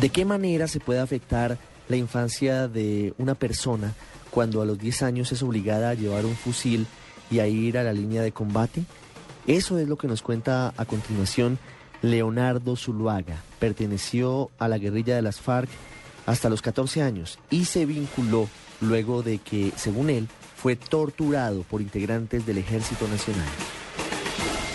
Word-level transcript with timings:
¿De 0.00 0.10
qué 0.10 0.24
manera 0.24 0.68
se 0.68 0.78
puede 0.78 1.00
afectar 1.00 1.58
la 1.88 1.96
infancia 1.96 2.68
de 2.68 3.14
una 3.18 3.34
persona 3.34 3.94
cuando 4.30 4.62
a 4.62 4.64
los 4.64 4.78
10 4.78 5.02
años 5.02 5.32
es 5.32 5.42
obligada 5.42 5.90
a 5.90 5.94
llevar 5.94 6.24
un 6.24 6.36
fusil 6.36 6.86
y 7.32 7.40
a 7.40 7.48
ir 7.48 7.76
a 7.76 7.82
la 7.82 7.92
línea 7.92 8.22
de 8.22 8.30
combate? 8.30 8.84
Eso 9.48 9.76
es 9.76 9.88
lo 9.88 9.98
que 9.98 10.06
nos 10.06 10.22
cuenta 10.22 10.72
a 10.76 10.84
continuación 10.84 11.58
Leonardo 12.00 12.76
Zuluaga. 12.76 13.42
Perteneció 13.58 14.52
a 14.58 14.68
la 14.68 14.78
guerrilla 14.78 15.16
de 15.16 15.22
las 15.22 15.40
FARC 15.40 15.68
hasta 16.26 16.48
los 16.48 16.62
14 16.62 17.02
años 17.02 17.40
y 17.50 17.64
se 17.64 17.84
vinculó 17.84 18.48
luego 18.80 19.24
de 19.24 19.38
que, 19.38 19.72
según 19.74 20.10
él, 20.10 20.28
fue 20.56 20.76
torturado 20.76 21.64
por 21.64 21.80
integrantes 21.80 22.46
del 22.46 22.58
Ejército 22.58 23.08
Nacional. 23.08 23.48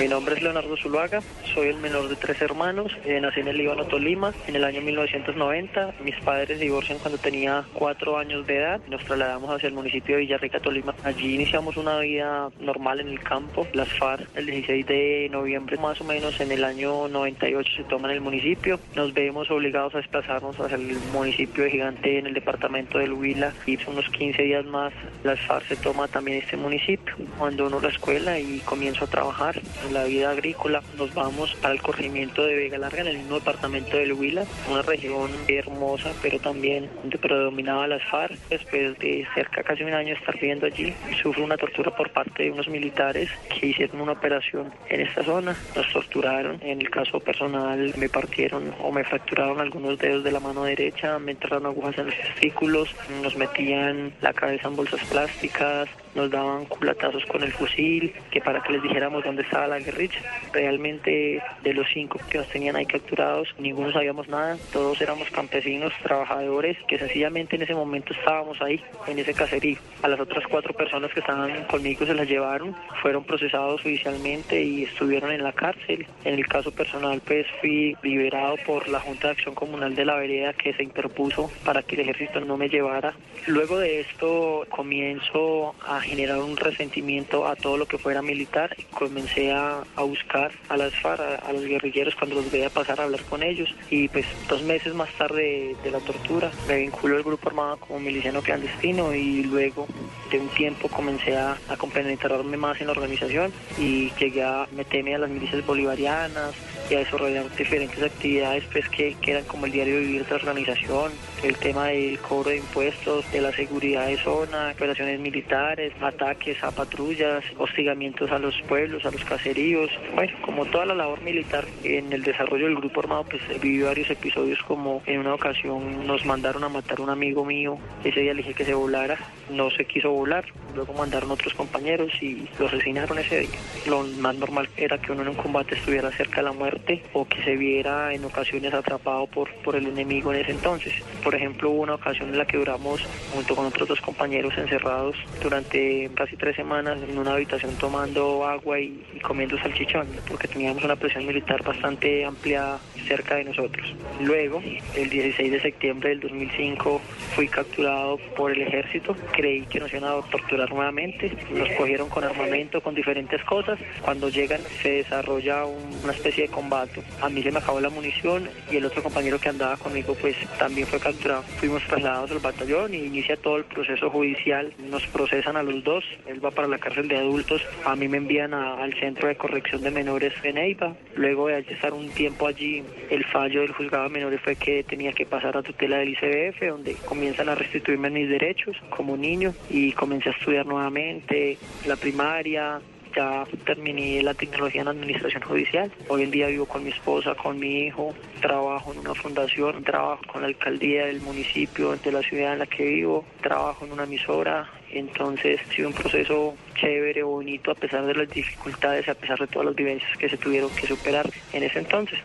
Mi 0.00 0.08
nombre 0.08 0.34
es 0.34 0.42
Leonardo 0.42 0.78
Zuluaga, 0.78 1.20
soy 1.54 1.68
el 1.68 1.76
menor 1.76 2.08
de 2.08 2.16
tres 2.16 2.40
hermanos, 2.40 2.90
eh, 3.04 3.20
nací 3.20 3.40
en 3.40 3.48
el 3.48 3.58
Líbano, 3.58 3.84
Tolima, 3.84 4.32
en 4.46 4.56
el 4.56 4.64
año 4.64 4.80
1990. 4.80 5.92
Mis 6.02 6.14
padres 6.20 6.58
divorcian 6.58 6.98
cuando 7.00 7.18
tenía 7.18 7.66
cuatro 7.74 8.16
años 8.16 8.46
de 8.46 8.56
edad. 8.56 8.80
Nos 8.88 9.04
trasladamos 9.04 9.50
hacia 9.50 9.66
el 9.66 9.74
municipio 9.74 10.16
de 10.16 10.22
Villarrica, 10.22 10.58
Tolima. 10.58 10.94
Allí 11.04 11.34
iniciamos 11.34 11.76
una 11.76 11.98
vida 11.98 12.48
normal 12.60 13.00
en 13.00 13.08
el 13.08 13.20
campo. 13.20 13.68
Las 13.74 13.92
FARC, 13.92 14.26
el 14.36 14.46
16 14.46 14.86
de 14.86 15.28
noviembre, 15.30 15.76
más 15.76 16.00
o 16.00 16.04
menos 16.04 16.40
en 16.40 16.50
el 16.50 16.64
año 16.64 17.06
98, 17.08 17.70
se 17.76 17.84
toman 17.84 18.10
el 18.10 18.22
municipio. 18.22 18.80
Nos 18.96 19.12
vemos 19.12 19.50
obligados 19.50 19.94
a 19.94 19.98
desplazarnos 19.98 20.58
hacia 20.58 20.76
el 20.76 20.96
municipio 21.12 21.64
de 21.64 21.72
Gigante 21.72 22.18
en 22.18 22.26
el 22.26 22.32
departamento 22.32 22.96
del 22.96 23.12
Huila 23.12 23.52
y 23.66 23.78
unos 23.86 24.08
15 24.08 24.44
días 24.44 24.64
más 24.64 24.94
las 25.24 25.38
FARC 25.40 25.66
se 25.66 25.76
toma 25.76 26.08
también 26.08 26.38
este 26.38 26.56
municipio. 26.56 27.14
Cuando 27.36 27.66
uno 27.66 27.80
la 27.80 27.88
escuela 27.88 28.38
y 28.38 28.60
comienzo 28.60 29.04
a 29.04 29.08
trabajar 29.08 29.60
la 29.90 30.04
vida 30.04 30.30
agrícola, 30.30 30.82
nos 30.96 31.12
vamos 31.14 31.56
el 31.64 31.82
corregimiento 31.82 32.44
de 32.44 32.54
Vega 32.54 32.78
Larga 32.78 33.00
en 33.02 33.08
el 33.08 33.18
mismo 33.18 33.36
departamento 33.36 33.96
del 33.96 34.12
Huila, 34.12 34.44
una 34.70 34.82
región 34.82 35.30
hermosa, 35.48 36.12
pero 36.22 36.38
también 36.38 36.88
donde 37.00 37.18
predominaba 37.18 37.86
las 37.86 38.02
FARC. 38.04 38.38
Después 38.48 38.98
de 38.98 39.26
cerca 39.34 39.62
casi 39.62 39.82
un 39.82 39.94
año 39.94 40.14
estar 40.14 40.34
viviendo 40.34 40.66
allí, 40.66 40.94
sufro 41.22 41.44
una 41.44 41.56
tortura 41.56 41.94
por 41.94 42.10
parte 42.10 42.44
de 42.44 42.52
unos 42.52 42.68
militares 42.68 43.28
que 43.48 43.66
hicieron 43.68 44.00
una 44.00 44.12
operación 44.12 44.72
en 44.88 45.00
esta 45.00 45.22
zona. 45.24 45.56
Nos 45.74 45.92
torturaron. 45.92 46.58
En 46.62 46.80
el 46.80 46.90
caso 46.90 47.20
personal, 47.20 47.92
me 47.96 48.08
partieron 48.08 48.74
o 48.82 48.92
me 48.92 49.04
fracturaron 49.04 49.60
algunos 49.60 49.98
dedos 49.98 50.24
de 50.24 50.32
la 50.32 50.40
mano 50.40 50.64
derecha, 50.64 51.18
me 51.18 51.32
enterraron 51.32 51.66
agujas 51.66 51.98
en 51.98 52.06
los 52.06 52.16
testículos, 52.16 52.94
nos 53.22 53.36
metían 53.36 54.12
la 54.20 54.32
cabeza 54.32 54.68
en 54.68 54.76
bolsas 54.76 55.02
plásticas, 55.04 55.88
nos 56.14 56.30
daban 56.30 56.64
culatazos 56.66 57.24
con 57.26 57.42
el 57.42 57.52
fusil, 57.52 58.12
que 58.30 58.40
para 58.40 58.62
que 58.62 58.72
les 58.72 58.82
dijéramos 58.82 59.24
dónde 59.24 59.42
estaba 59.42 59.66
la 59.66 59.78
guerrilla. 59.78 60.20
Realmente 60.52 61.42
de 61.62 61.74
los 61.74 61.86
cinco 61.92 62.18
que 62.30 62.38
nos 62.38 62.48
tenían 62.48 62.76
ahí 62.76 62.86
capturados, 62.86 63.48
ninguno 63.58 63.92
sabíamos 63.92 64.28
nada, 64.28 64.56
todos 64.72 65.00
éramos 65.00 65.30
campesinos, 65.30 65.92
trabajadores, 66.02 66.76
que 66.88 66.98
sencillamente 66.98 67.56
en 67.56 67.62
ese 67.62 67.74
momento 67.74 68.12
estábamos 68.12 68.60
ahí, 68.60 68.82
en 69.06 69.18
ese 69.18 69.34
caserío. 69.34 69.78
A 70.02 70.08
las 70.08 70.20
otras 70.20 70.44
cuatro 70.48 70.72
personas 70.74 71.12
que 71.12 71.20
estaban 71.20 71.64
conmigo 71.64 72.06
se 72.06 72.14
las 72.14 72.28
llevaron, 72.28 72.74
fueron 73.02 73.24
procesados 73.24 73.82
judicialmente 73.82 74.62
y 74.62 74.84
estuvieron 74.84 75.32
en 75.32 75.42
la 75.42 75.52
cárcel. 75.52 76.06
En 76.24 76.34
el 76.34 76.46
caso 76.46 76.70
personal, 76.72 77.20
pues 77.24 77.46
fui 77.60 77.96
liberado 78.02 78.56
por 78.66 78.88
la 78.88 79.00
Junta 79.00 79.28
de 79.28 79.32
Acción 79.32 79.54
Comunal 79.54 79.94
de 79.94 80.04
la 80.04 80.16
Vereda 80.16 80.52
que 80.52 80.72
se 80.74 80.82
interpuso 80.82 81.50
para 81.64 81.82
que 81.82 81.96
el 81.96 82.02
ejército 82.02 82.40
no 82.40 82.56
me 82.56 82.68
llevara. 82.68 83.14
Luego 83.46 83.78
de 83.78 84.00
esto 84.00 84.66
comienzo 84.70 85.74
a 85.86 85.99
generar 86.00 86.38
un 86.38 86.56
resentimiento 86.56 87.46
a 87.46 87.56
todo 87.56 87.76
lo 87.76 87.86
que 87.86 87.98
fuera 87.98 88.22
militar. 88.22 88.76
Comencé 88.92 89.52
a, 89.52 89.82
buscar 89.96 90.52
a 90.68 90.76
las 90.76 90.94
FARC, 90.94 91.20
a, 91.44 91.52
los 91.52 91.64
guerrilleros 91.64 92.14
cuando 92.14 92.36
los 92.36 92.50
veía 92.50 92.70
pasar 92.70 93.00
a 93.00 93.04
hablar 93.04 93.22
con 93.24 93.42
ellos. 93.42 93.74
Y 93.90 94.08
pues 94.08 94.26
dos 94.48 94.62
meses 94.62 94.94
más 94.94 95.10
tarde 95.12 95.76
de, 95.82 95.90
la 95.90 96.00
tortura 96.00 96.50
me 96.68 96.76
vinculó 96.76 97.16
al 97.16 97.22
grupo 97.22 97.48
armado 97.48 97.76
como 97.78 98.00
miliciano 98.00 98.42
clandestino 98.42 99.12
y 99.14 99.42
luego 99.44 99.86
de 100.30 100.38
un 100.38 100.48
tiempo 100.48 100.88
comencé 100.88 101.36
a, 101.36 101.56
a 101.68 101.76
compenetrarme 101.76 102.56
más 102.56 102.80
en 102.80 102.86
la 102.86 102.92
organización 102.92 103.52
y 103.78 104.10
llegué 104.18 104.44
a 104.44 104.68
meterme 104.72 105.14
a 105.14 105.18
las 105.18 105.30
milicias 105.30 105.66
bolivarianas 105.66 106.54
y 106.88 106.94
a 106.94 106.98
desarrollar 107.00 107.44
diferentes 107.56 108.02
actividades 108.02 108.64
pues 108.72 108.88
que, 108.88 109.14
que 109.20 109.32
eran 109.32 109.44
como 109.44 109.66
el 109.66 109.72
diario 109.72 109.98
vivir 109.98 110.24
de 110.24 110.30
la 110.30 110.36
organización, 110.36 111.12
el 111.42 111.56
tema 111.56 111.86
del 111.86 112.18
cobro 112.18 112.50
de 112.50 112.58
impuestos, 112.58 113.30
de 113.32 113.40
la 113.40 113.52
seguridad 113.52 114.06
de 114.06 114.16
zona, 114.18 114.72
operaciones 114.72 115.20
militares, 115.20 115.92
ataques 116.00 116.62
a 116.62 116.70
patrullas, 116.70 117.44
hostigamientos 117.58 118.30
a 118.30 118.38
los 118.38 118.60
pueblos, 118.62 119.04
a 119.04 119.10
los 119.10 119.24
caseríos. 119.24 119.90
Bueno, 120.14 120.32
como 120.42 120.66
toda 120.66 120.86
la 120.86 120.94
labor 120.94 121.20
militar 121.22 121.64
en 121.84 122.12
el 122.12 122.22
desarrollo 122.22 122.66
del 122.66 122.76
grupo 122.76 123.00
armado, 123.00 123.24
pues 123.24 123.42
viví 123.60 123.82
varios 123.82 124.10
episodios 124.10 124.60
como 124.62 125.02
en 125.06 125.20
una 125.20 125.34
ocasión 125.34 126.06
nos 126.06 126.24
mandaron 126.24 126.64
a 126.64 126.68
matar 126.68 126.98
a 126.98 127.02
un 127.02 127.10
amigo 127.10 127.44
mío, 127.44 127.78
ese 128.04 128.20
día 128.20 128.34
le 128.34 128.42
dije 128.42 128.54
que 128.54 128.64
se 128.64 128.74
volara, 128.74 129.18
no 129.50 129.70
se 129.70 129.84
quiso 129.84 130.10
volar, 130.10 130.44
luego 130.74 130.92
mandaron 130.92 131.30
otros 131.30 131.54
compañeros 131.54 132.12
y 132.22 132.48
lo 132.58 132.66
asesinaron 132.66 133.18
ese 133.18 133.40
día. 133.40 133.58
Lo 133.86 134.02
más 134.02 134.34
normal 134.36 134.68
era 134.76 134.98
que 134.98 135.12
uno 135.12 135.22
en 135.22 135.28
un 135.28 135.34
combate 135.34 135.74
estuviera 135.74 136.10
cerca 136.12 136.36
de 136.36 136.42
la 136.42 136.52
muerte 136.52 137.02
o 137.12 137.26
que 137.26 137.42
se 137.42 137.56
viera 137.56 138.12
en 138.12 138.24
ocasiones 138.24 138.72
atrapado 138.74 139.26
por, 139.26 139.50
por 139.62 139.76
el 139.76 139.86
enemigo 139.86 140.32
en 140.32 140.40
ese 140.40 140.52
entonces. 140.52 140.94
Ejemplo, 141.34 141.70
hubo 141.70 141.82
una 141.82 141.94
ocasión 141.94 142.30
en 142.30 142.38
la 142.38 142.46
que 142.46 142.56
duramos 142.56 143.02
junto 143.32 143.54
con 143.54 143.66
otros 143.66 143.88
dos 143.88 144.00
compañeros 144.00 144.56
encerrados 144.56 145.16
durante 145.42 146.10
casi 146.14 146.36
tres 146.36 146.56
semanas 146.56 146.98
en 147.08 147.18
una 147.18 147.34
habitación 147.34 147.74
tomando 147.76 148.44
agua 148.44 148.80
y, 148.80 149.02
comiendo 149.22 149.58
salchichón, 149.58 150.06
porque 150.28 150.48
teníamos 150.48 150.84
una 150.84 150.96
presión 150.96 151.26
militar 151.26 151.62
bastante 151.62 152.24
amplia 152.24 152.78
cerca 153.06 153.36
de 153.36 153.44
nosotros. 153.44 153.94
Luego, 154.20 154.62
el 154.96 155.10
16 155.10 155.52
de 155.52 155.60
septiembre 155.60 156.10
del 156.10 156.20
2005, 156.20 157.00
fui 157.34 157.48
capturado 157.48 158.18
por 158.36 158.52
el 158.52 158.62
ejército. 158.62 159.16
Creí 159.32 159.62
que 159.66 159.80
nos 159.80 159.92
iban 159.92 160.04
a 160.04 160.20
torturar 160.30 160.70
nuevamente. 160.70 161.32
Nos 161.52 161.68
cogieron 161.70 162.08
con 162.08 162.24
armamento, 162.24 162.80
con 162.80 162.94
diferentes 162.94 163.42
cosas. 163.44 163.78
Cuando 164.02 164.28
llegan, 164.28 164.60
se 164.82 164.90
desarrolla 164.92 165.64
un, 165.64 166.00
una 166.02 166.12
especie 166.12 166.46
de 166.46 166.52
combate. 166.52 167.02
A 167.20 167.28
mí 167.28 167.42
se 167.42 167.50
me 167.50 167.58
acabó 167.58 167.80
la 167.80 167.90
munición 167.90 168.48
y 168.70 168.76
el 168.76 168.84
otro 168.84 169.02
compañero 169.02 169.38
que 169.38 169.48
andaba 169.48 169.76
conmigo, 169.76 170.14
pues 170.20 170.36
también 170.58 170.86
fue 170.86 170.98
capturado. 170.98 171.19
Fuimos 171.58 171.82
trasladados 171.84 172.30
al 172.30 172.38
batallón 172.38 172.94
y 172.94 172.98
inicia 172.98 173.36
todo 173.36 173.58
el 173.58 173.64
proceso 173.64 174.08
judicial. 174.08 174.72
Nos 174.88 175.06
procesan 175.08 175.56
a 175.56 175.62
los 175.62 175.84
dos. 175.84 176.04
Él 176.26 176.42
va 176.44 176.50
para 176.50 176.66
la 176.66 176.78
cárcel 176.78 177.08
de 177.08 177.18
adultos. 177.18 177.62
A 177.84 177.94
mí 177.94 178.08
me 178.08 178.16
envían 178.16 178.54
a, 178.54 178.82
al 178.82 178.94
centro 178.94 179.28
de 179.28 179.36
corrección 179.36 179.82
de 179.82 179.90
menores 179.90 180.32
en 180.42 180.56
Eiva. 180.56 180.94
Luego 181.16 181.48
de 181.48 181.58
estar 181.58 181.92
un 181.92 182.08
tiempo 182.08 182.46
allí, 182.46 182.82
el 183.10 183.24
fallo 183.26 183.60
del 183.60 183.72
juzgado 183.72 184.04
de 184.04 184.10
menores 184.10 184.40
fue 184.40 184.56
que 184.56 184.82
tenía 184.82 185.12
que 185.12 185.26
pasar 185.26 185.56
a 185.56 185.62
tutela 185.62 185.98
del 185.98 186.10
ICBF, 186.10 186.68
donde 186.68 186.94
comienzan 187.04 187.48
a 187.48 187.54
restituirme 187.54 188.08
mis 188.08 188.28
derechos 188.28 188.76
como 188.88 189.16
niño 189.16 189.54
y 189.68 189.92
comencé 189.92 190.30
a 190.30 190.32
estudiar 190.32 190.66
nuevamente 190.66 191.58
la 191.86 191.96
primaria, 191.96 192.80
ya 193.14 193.44
terminé 193.64 194.22
la 194.22 194.34
tecnología 194.34 194.82
en 194.82 194.88
administración 194.88 195.42
judicial. 195.42 195.90
Hoy 196.08 196.22
en 196.22 196.30
día 196.30 196.46
vivo 196.48 196.66
con 196.66 196.84
mi 196.84 196.90
esposa, 196.90 197.34
con 197.34 197.58
mi 197.58 197.86
hijo, 197.86 198.14
trabajo 198.40 198.92
en 198.92 199.00
una 199.00 199.14
fundación, 199.14 199.82
trabajo 199.84 200.22
con 200.32 200.42
la 200.42 200.48
alcaldía 200.48 201.06
del 201.06 201.20
municipio, 201.20 201.96
de 201.96 202.12
la 202.12 202.22
ciudad 202.22 202.52
en 202.52 202.60
la 202.60 202.66
que 202.66 202.84
vivo, 202.84 203.24
trabajo 203.42 203.84
en 203.84 203.92
una 203.92 204.04
emisora. 204.04 204.70
Entonces 204.92 205.60
ha 205.60 205.72
sido 205.72 205.88
un 205.88 205.94
proceso 205.94 206.54
chévere, 206.74 207.22
bonito, 207.22 207.70
a 207.70 207.74
pesar 207.74 208.06
de 208.06 208.14
las 208.14 208.28
dificultades, 208.30 209.08
a 209.08 209.14
pesar 209.14 209.38
de 209.38 209.46
todas 209.46 209.66
las 209.66 209.74
vivencias 209.74 210.16
que 210.18 210.28
se 210.28 210.36
tuvieron 210.36 210.70
que 210.70 210.86
superar 210.86 211.28
en 211.52 211.62
ese 211.62 211.80
entonces. 211.80 212.20